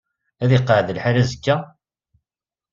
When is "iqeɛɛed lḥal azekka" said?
0.57-1.55